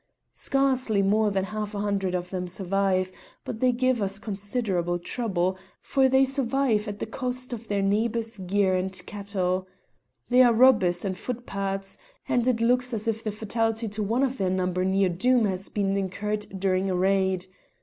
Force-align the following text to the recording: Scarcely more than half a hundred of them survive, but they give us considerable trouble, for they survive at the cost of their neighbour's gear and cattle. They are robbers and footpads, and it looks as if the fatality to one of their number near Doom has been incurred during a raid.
Scarcely 0.33 1.03
more 1.03 1.29
than 1.29 1.43
half 1.43 1.75
a 1.75 1.79
hundred 1.79 2.15
of 2.15 2.31
them 2.31 2.47
survive, 2.47 3.11
but 3.45 3.59
they 3.59 3.71
give 3.71 4.01
us 4.01 4.17
considerable 4.17 4.97
trouble, 4.97 5.59
for 5.79 6.09
they 6.09 6.25
survive 6.25 6.87
at 6.87 6.97
the 6.97 7.05
cost 7.05 7.53
of 7.53 7.67
their 7.67 7.83
neighbour's 7.83 8.39
gear 8.39 8.73
and 8.73 8.99
cattle. 9.05 9.67
They 10.29 10.41
are 10.41 10.53
robbers 10.55 11.05
and 11.05 11.15
footpads, 11.15 11.99
and 12.27 12.47
it 12.47 12.61
looks 12.61 12.95
as 12.95 13.07
if 13.07 13.23
the 13.23 13.29
fatality 13.29 13.87
to 13.89 14.01
one 14.01 14.23
of 14.23 14.39
their 14.39 14.49
number 14.49 14.83
near 14.83 15.07
Doom 15.07 15.45
has 15.45 15.69
been 15.69 15.95
incurred 15.95 16.47
during 16.59 16.89
a 16.89 16.95
raid. 16.95 17.45